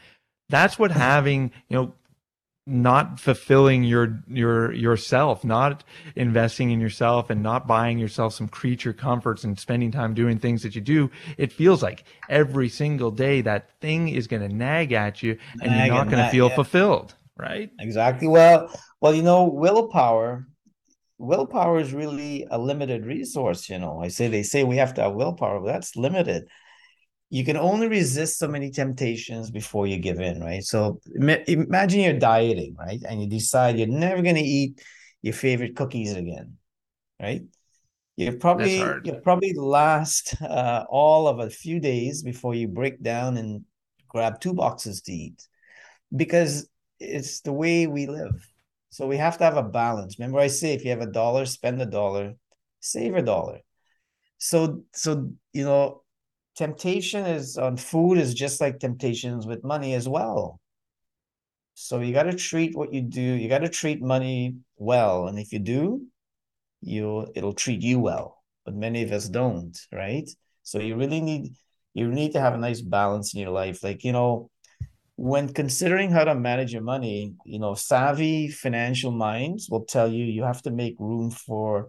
[0.50, 1.94] That's what having, you know,
[2.70, 5.82] not fulfilling your your yourself not
[6.14, 10.62] investing in yourself and not buying yourself some creature comforts and spending time doing things
[10.62, 14.92] that you do it feels like every single day that thing is going to nag
[14.92, 16.54] at you and nag you're not going to feel yeah.
[16.54, 17.70] fulfilled right?
[17.80, 18.28] Exactly.
[18.28, 20.46] Well well you know willpower
[21.18, 24.00] willpower is really a limited resource you know.
[24.00, 26.48] I say they say we have to have willpower but that's limited
[27.30, 30.64] you can only resist so many temptations before you give in, right?
[30.64, 33.00] So imagine you're dieting, right?
[33.08, 34.82] And you decide you're never going to eat
[35.22, 36.56] your favorite cookies again,
[37.22, 37.42] right?
[38.16, 43.36] You probably you probably last uh, all of a few days before you break down
[43.36, 43.64] and
[44.08, 45.46] grab two boxes to eat,
[46.14, 48.34] because it's the way we live.
[48.90, 50.18] So we have to have a balance.
[50.18, 52.34] Remember, I say if you have a dollar, spend a dollar,
[52.80, 53.60] save a dollar.
[54.36, 56.02] So so you know
[56.56, 60.60] temptation is on food is just like temptations with money as well.
[61.74, 65.28] So you got to treat what you do, you got to treat money well.
[65.28, 66.06] And if you do,
[66.80, 68.42] you it'll treat you well.
[68.64, 70.28] But many of us don't, right?
[70.62, 71.54] So you really need
[71.94, 73.82] you need to have a nice balance in your life.
[73.82, 74.50] Like, you know,
[75.16, 80.24] when considering how to manage your money, you know, savvy financial minds will tell you
[80.24, 81.88] you have to make room for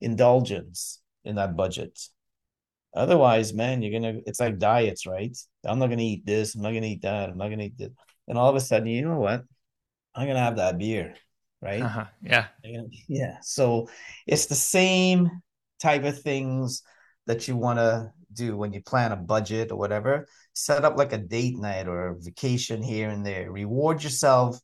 [0.00, 1.98] indulgence in that budget.
[2.94, 5.36] Otherwise, man, you're gonna it's like diets, right?
[5.64, 7.90] I'm not gonna eat this, I'm not gonna eat that, I'm not gonna eat this.
[8.28, 9.44] And all of a sudden, you know what?
[10.14, 11.14] I'm gonna have that beer,
[11.62, 11.82] right?
[11.82, 12.06] Uh-huh.
[12.22, 12.46] Yeah.
[13.08, 13.38] Yeah.
[13.42, 13.88] So
[14.26, 15.30] it's the same
[15.80, 16.82] type of things
[17.26, 20.26] that you want to do when you plan a budget or whatever.
[20.52, 23.50] Set up like a date night or a vacation here and there.
[23.50, 24.60] Reward yourself,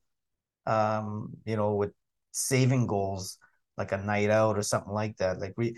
[0.66, 1.92] um, you know, with
[2.32, 3.38] saving goals
[3.76, 5.38] like a night out or something like that.
[5.38, 5.76] Like we,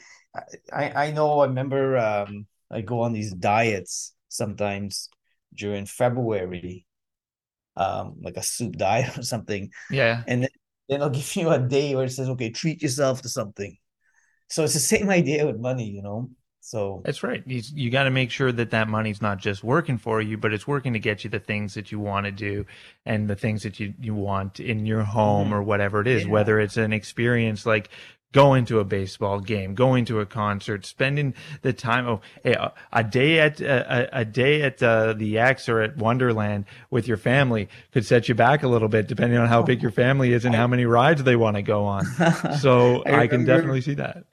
[0.73, 5.09] I I know I remember um, I go on these diets sometimes
[5.55, 6.87] during February,
[7.77, 9.71] um, like a soup diet or something.
[9.91, 10.23] Yeah.
[10.27, 10.51] And then,
[10.89, 13.77] then I'll give you a day where it says, okay, treat yourself to something.
[14.49, 16.31] So it's the same idea with money, you know.
[16.69, 17.43] So that's right.
[17.47, 20.53] You, you got to make sure that that money's not just working for you, but
[20.53, 22.67] it's working to get you the things that you want to do
[23.07, 25.55] and the things that you, you want in your home mm-hmm.
[25.55, 26.31] or whatever it is, yeah.
[26.31, 27.89] whether it's an experience like
[28.33, 32.07] going to a baseball game, going to a concert, spending the time.
[32.07, 36.67] Oh, a, a day at a, a day at uh, the Ex or at Wonderland
[36.91, 39.91] with your family could set you back a little bit, depending on how big your
[39.91, 42.05] family is and how many rides they want to go on.
[42.59, 44.25] So I, I can definitely see that.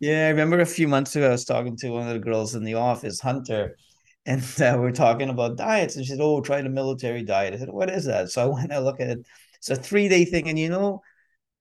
[0.00, 2.54] Yeah, I remember a few months ago I was talking to one of the girls
[2.54, 3.76] in the office, Hunter,
[4.24, 7.54] and uh, we are talking about diets, and she said, "Oh, try the military diet."
[7.54, 9.26] I said, "What is that?" So I went and look at it.
[9.58, 11.02] It's a three day thing, and you know,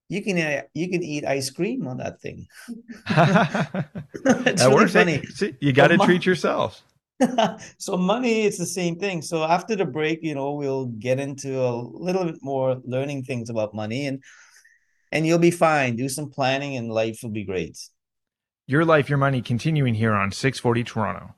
[0.07, 2.47] you can uh, you can eat ice cream on that thing.
[3.09, 3.89] that
[4.57, 4.93] really works.
[4.93, 5.21] Funny.
[5.25, 6.81] See, you got to treat yourself.
[7.77, 9.21] so money, it's the same thing.
[9.21, 13.49] So after the break, you know, we'll get into a little bit more learning things
[13.49, 14.23] about money, and
[15.11, 15.97] and you'll be fine.
[15.97, 17.77] Do some planning, and life will be great.
[18.69, 21.33] Your Life, Your Money continuing here on 640 Toronto.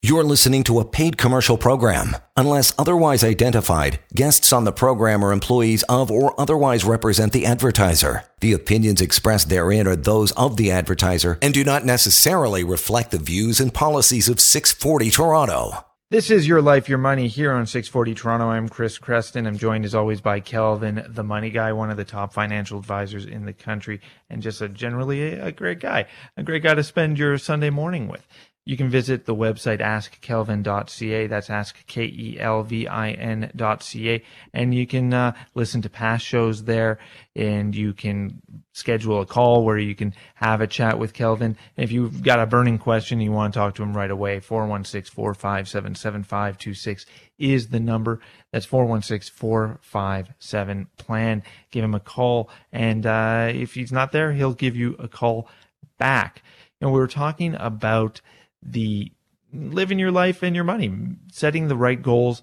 [0.00, 2.16] You're listening to a paid commercial program.
[2.38, 8.24] Unless otherwise identified, guests on the program are employees of or otherwise represent the advertiser.
[8.40, 13.18] The opinions expressed therein are those of the advertiser and do not necessarily reflect the
[13.18, 15.84] views and policies of 640 Toronto.
[16.10, 18.46] This is Your Life, Your Money here on 640 Toronto.
[18.46, 19.46] I'm Chris Creston.
[19.46, 23.26] I'm joined as always by Kelvin, the money guy, one of the top financial advisors
[23.26, 24.00] in the country,
[24.30, 26.06] and just a generally a, great guy,
[26.38, 28.26] a great guy to spend your Sunday morning with.
[28.64, 31.26] You can visit the website askkelvin.ca.
[31.26, 34.22] That's ask-K-E-L-V-I-N.ca.
[34.54, 37.00] And you can uh, listen to past shows there
[37.36, 38.40] and you can
[38.78, 41.56] schedule a call where you can have a chat with Kelvin.
[41.76, 44.40] And if you've got a burning question, you want to talk to him right away,
[44.40, 47.04] 416-457-7526
[47.38, 48.20] is the number.
[48.52, 51.42] That's 416-457-PLAN.
[51.70, 52.48] Give him a call.
[52.72, 55.50] And uh, if he's not there, he'll give you a call
[55.98, 56.42] back.
[56.80, 58.22] And we were talking about–
[58.62, 59.12] the
[59.52, 60.92] living your life and your money,
[61.32, 62.42] setting the right goals,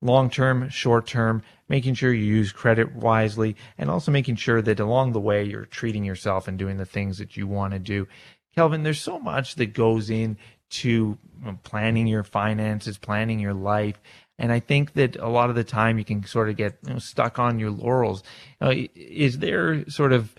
[0.00, 4.80] long term, short term, making sure you use credit wisely, and also making sure that
[4.80, 8.06] along the way you're treating yourself and doing the things that you want to do.
[8.54, 11.18] Kelvin, there's so much that goes into
[11.62, 14.00] planning your finances, planning your life.
[14.38, 16.94] And I think that a lot of the time you can sort of get you
[16.94, 18.22] know, stuck on your laurels.
[18.60, 20.34] Uh, is there sort of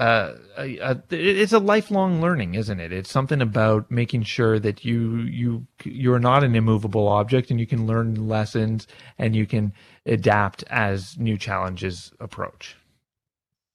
[0.00, 0.34] uh,
[1.10, 2.90] it's a lifelong learning, isn't it?
[2.90, 7.66] It's something about making sure that you you you're not an immovable object, and you
[7.66, 8.86] can learn lessons
[9.18, 9.74] and you can
[10.06, 12.76] adapt as new challenges approach.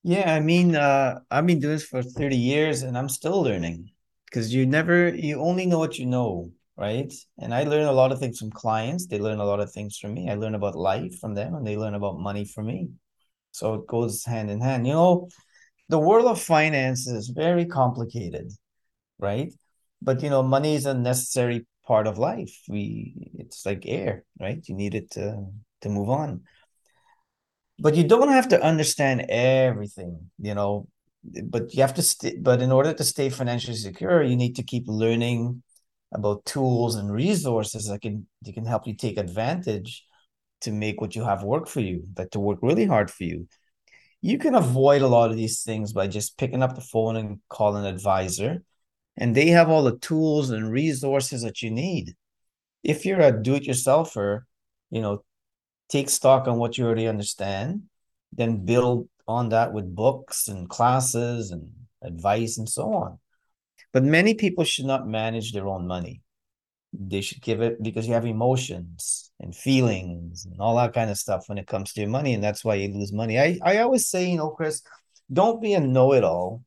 [0.02, 3.92] Yeah, I mean, uh, I've been doing this for thirty years, and I'm still learning
[4.26, 7.14] because you never you only know what you know, right?
[7.38, 9.06] And I learn a lot of things from clients.
[9.06, 10.30] They learn a lot of things from me.
[10.30, 12.90] I learn about life from them, and they learn about money from me.
[13.52, 14.88] So it goes hand in hand.
[14.88, 15.30] You know
[15.90, 18.52] the world of finance is very complicated,
[19.20, 19.54] right?
[20.02, 22.56] But you know, money is a necessary part of life.
[22.68, 24.64] We it's like air, right?
[24.68, 25.46] You need it to
[25.82, 26.44] to move on.
[27.78, 30.88] But you don't have to understand everything, you know.
[31.24, 32.38] But you have to stay.
[32.38, 35.64] But in order to stay financially secure, you need to keep learning
[36.12, 40.06] about tools and resources that can that can help you take advantage
[40.62, 43.48] to make what you have work for you, that to work really hard for you
[44.26, 47.40] you can avoid a lot of these things by just picking up the phone and
[47.48, 48.64] calling an advisor.
[49.18, 52.16] And they have all the tools and resources that you need.
[52.84, 54.42] If you're a do-it-yourselfer
[54.92, 55.24] you know
[55.90, 57.84] take stock on what you already understand
[58.32, 61.72] then build on that with books and classes and
[62.02, 63.20] advice and so on.
[63.94, 66.22] But many people should not manage their own money
[67.00, 71.18] they should give it because you have emotions and feelings and all that kind of
[71.18, 73.40] stuff when it comes to your money and that's why you lose money.
[73.40, 74.82] I, I always say you know chris
[75.32, 76.64] don't be a know-it-all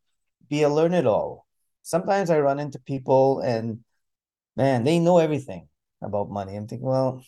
[0.49, 1.47] be a learn-it-all.
[1.83, 3.81] Sometimes i run into people and
[4.57, 5.69] man they know everything
[6.03, 6.57] about money.
[6.57, 7.23] I'm thinking well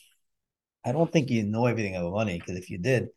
[0.85, 3.09] i don't think you know everything about money because if you did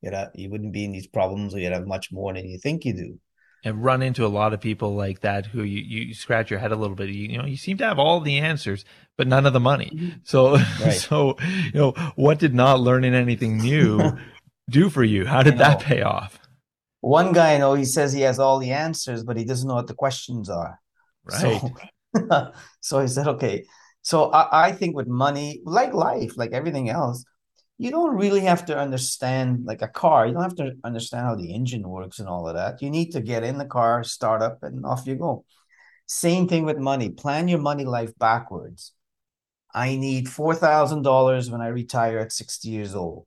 [0.00, 2.58] you'd have, you wouldn't be in these problems or you'd have much more than you
[2.58, 3.20] think you do
[3.64, 6.72] and run into a lot of people like that who you, you scratch your head
[6.72, 7.10] a little bit.
[7.10, 8.84] You, you know, you seem to have all the answers,
[9.16, 9.90] but none of the money.
[9.94, 10.08] Mm-hmm.
[10.24, 10.92] So, right.
[10.92, 14.16] so, you know, what did not learning anything new
[14.70, 15.26] do for you?
[15.26, 16.38] How did that pay off?
[17.00, 19.74] One guy I know, he says he has all the answers, but he doesn't know
[19.74, 20.78] what the questions are.
[21.24, 21.60] Right.
[22.14, 23.64] So, so he said, okay.
[24.02, 27.24] So I, I think with money, like life, like everything else,
[27.80, 30.26] you don't really have to understand like a car.
[30.26, 32.82] You don't have to understand how the engine works and all of that.
[32.82, 35.46] You need to get in the car, start up, and off you go.
[36.04, 37.08] Same thing with money.
[37.08, 38.92] Plan your money life backwards.
[39.72, 43.26] I need $4,000 when I retire at 60 years old.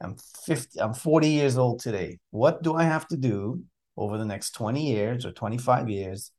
[0.00, 0.16] I'm
[0.46, 2.20] 50, I'm 40 years old today.
[2.30, 3.64] What do I have to do
[3.98, 6.30] over the next 20 years or 25 years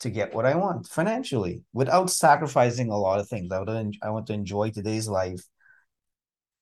[0.00, 3.52] to get what I want financially without sacrificing a lot of things?
[3.52, 3.58] I,
[4.02, 5.44] I want to enjoy today's life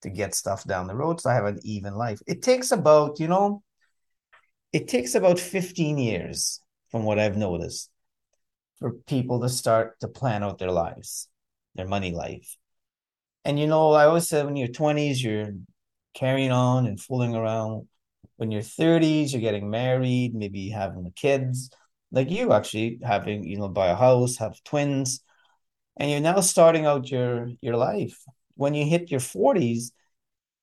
[0.03, 2.21] to get stuff down the road so I have an even life.
[2.27, 3.63] It takes about, you know,
[4.73, 7.91] it takes about 15 years from what I've noticed
[8.79, 11.29] for people to start to plan out their lives,
[11.75, 12.57] their money life.
[13.45, 15.53] And you know, I always said when you're 20s, you're
[16.15, 17.89] carrying on and fooling around.
[18.37, 21.71] When you're 30s, you're getting married, maybe having the kids,
[22.11, 25.23] like you actually having, you know, buy a house, have twins,
[25.97, 28.19] and you're now starting out your your life.
[28.61, 29.93] When you hit your 40s,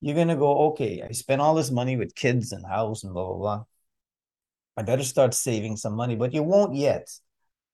[0.01, 3.25] you're gonna go, okay, I spent all this money with kids and house and blah
[3.25, 3.63] blah blah.
[4.77, 7.09] I better start saving some money, but you won't yet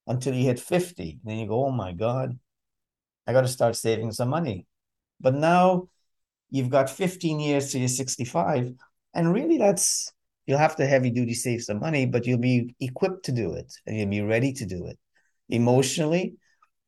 [0.07, 1.19] until you hit 50.
[1.26, 2.39] Then you go, oh my God,
[3.28, 4.65] I got to start saving some money.
[5.19, 5.89] But now
[6.49, 8.71] you've got 15 years to your 65.
[9.13, 10.09] And really, that's
[10.45, 13.74] you'll have to heavy duty save some money, but you'll be equipped to do it
[13.86, 14.97] and you'll be ready to do it
[15.49, 16.36] emotionally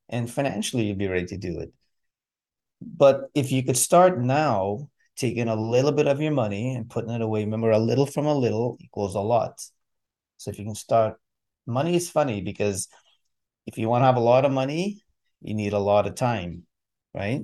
[0.07, 1.73] and financially, you'll be ready to do it.
[2.81, 7.11] But if you could start now, taking a little bit of your money and putting
[7.11, 9.61] it away, remember, a little from a little equals a lot.
[10.37, 11.19] So if you can start,
[11.65, 12.87] money is funny because
[13.65, 15.01] if you want to have a lot of money,
[15.41, 16.63] you need a lot of time,
[17.13, 17.41] right?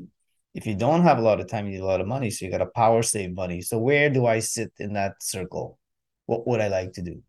[0.53, 2.29] If you don't have a lot of time, you need a lot of money.
[2.29, 3.61] So you got to power save money.
[3.61, 5.79] So where do I sit in that circle?
[6.25, 7.23] What would I like to do?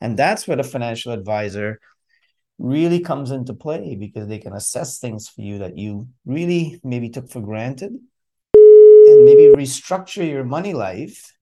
[0.00, 1.80] And that's where the financial advisor
[2.58, 7.08] really comes into play because they can assess things for you that you really maybe
[7.08, 7.92] took for granted
[8.54, 11.36] and maybe restructure your money life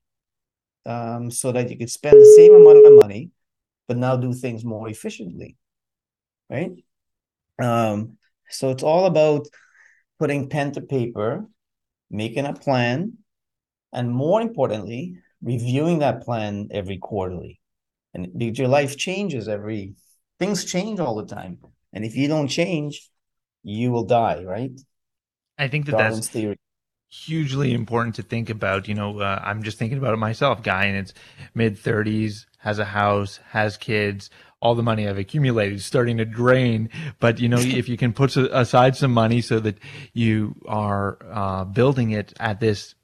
[0.87, 3.31] um, so that you could spend the same amount of money
[3.89, 5.57] but now do things more efficiently
[6.49, 6.73] right
[7.59, 9.47] um, so it's all about
[10.19, 11.47] putting pen to paper,
[12.11, 13.19] making a plan,
[13.93, 17.61] and more importantly, reviewing that plan every quarterly.
[18.15, 19.95] And because your life changes every
[20.43, 21.59] things change all the time.
[21.93, 23.11] And if you don't change,
[23.63, 24.73] you will die, right?
[25.59, 26.59] I think that Darwin's that's theory.
[27.09, 28.89] hugely important to think about.
[28.89, 31.15] You know, uh, I'm just thinking about it myself, guy in its
[31.55, 34.31] mid 30s, has a house, has kids,
[34.61, 36.89] all the money I've accumulated is starting to drain.
[37.21, 39.79] But you know, if you can put aside some money so that
[40.13, 42.95] you are uh, building it at this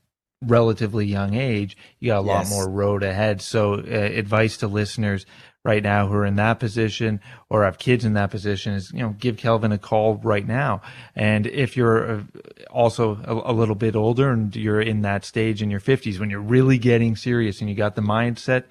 [0.42, 2.50] relatively young age, you got a yes.
[2.50, 3.40] lot more road ahead.
[3.40, 5.26] So, uh, advice to listeners
[5.64, 7.20] right now who are in that position
[7.50, 10.80] or have kids in that position is, you know, give Kelvin a call right now.
[11.14, 12.22] And if you're uh,
[12.70, 16.30] also a, a little bit older and you're in that stage in your 50s when
[16.30, 18.64] you're really getting serious and you got the mindset,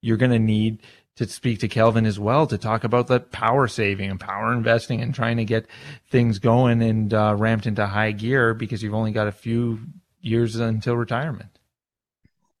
[0.00, 0.80] you're going to need
[1.16, 5.02] to speak to Kelvin as well to talk about the power saving and power investing
[5.02, 5.66] and trying to get
[6.10, 9.78] things going and uh, ramped into high gear because you've only got a few
[10.22, 11.58] years until retirement.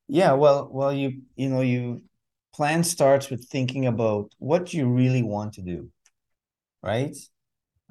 [0.08, 2.02] Yeah, well, well, you you know, you
[2.54, 5.90] plan starts with thinking about what you really want to do,
[6.82, 7.16] right?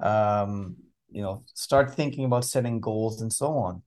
[0.00, 0.76] Um,
[1.10, 3.82] you know, start thinking about setting goals and so on,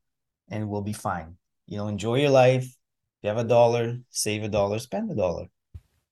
[0.49, 1.37] and we'll be fine.
[1.67, 2.65] You know, enjoy your life.
[2.65, 5.47] If you have a dollar, save a dollar, spend a dollar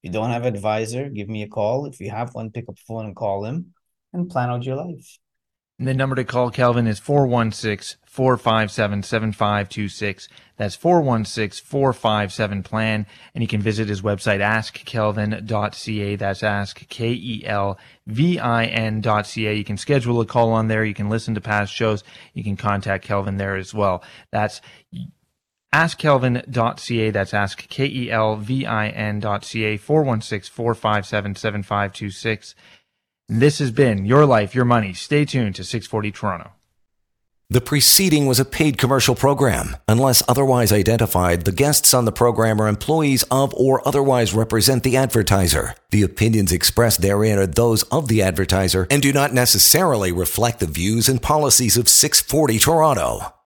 [0.03, 1.86] you don't have an advisor, give me a call.
[1.86, 3.74] If you have one, pick up the phone and call him
[4.11, 5.17] and plan out your life.
[5.84, 10.29] And the number to call Kelvin is 416 457 7526.
[10.55, 13.05] That's 416 457 plan.
[13.36, 16.15] And you can visit his website, askkelvin.ca.
[16.15, 17.77] That's ask K E L
[18.07, 19.53] V I N.ca.
[19.53, 20.86] You can schedule a call on there.
[20.86, 22.05] You can listen to past shows.
[22.34, 24.05] You can contact Kelvin there as well.
[24.31, 24.61] That's
[25.73, 27.11] askkelvin.ca.
[27.11, 32.55] That's ask K E L V I N.ca 416 457 7526.
[33.30, 34.93] This has been Your Life, Your Money.
[34.93, 36.51] Stay tuned to 640 Toronto.
[37.49, 39.78] The preceding was a paid commercial program.
[39.88, 44.97] Unless otherwise identified, the guests on the program are employees of or otherwise represent the
[44.97, 45.76] advertiser.
[45.91, 50.65] The opinions expressed therein are those of the advertiser and do not necessarily reflect the
[50.65, 53.34] views and policies of 640 Toronto.